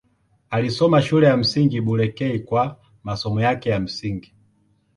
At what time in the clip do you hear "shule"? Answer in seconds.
1.01-1.27